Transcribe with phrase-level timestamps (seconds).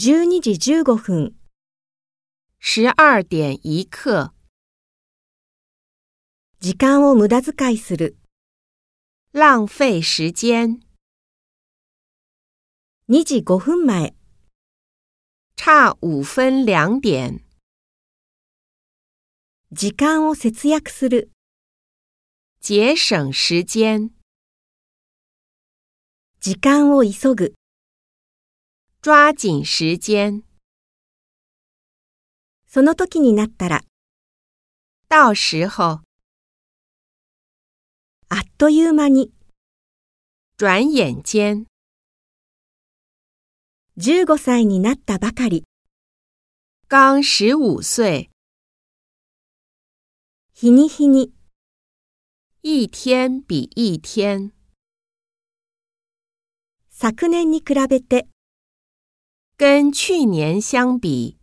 [0.00, 1.34] 12時15分、
[2.60, 4.32] 十二点一刻，
[6.60, 8.16] 時間を無駄遣いする。
[9.32, 10.80] 浪费时间
[13.08, 14.14] ，2時5分前、
[15.56, 17.44] 差五分两点，
[19.72, 21.32] 時間を節約する。
[22.60, 24.10] 节省时间，
[26.38, 27.57] 時間を急ぐ。
[29.00, 30.42] 抓紧时间，
[32.66, 33.84] その時になったら、
[35.08, 36.02] 到时候，
[38.28, 39.32] あっという間に、
[40.56, 41.66] 转眼间
[43.98, 45.62] ，15歳になったばかり、
[46.88, 48.30] 刚十五岁，
[50.54, 51.32] 日に日に、
[52.64, 54.52] 一天比一天，
[56.90, 58.26] 昨年に比べて、
[59.58, 61.37] 跟去年相比，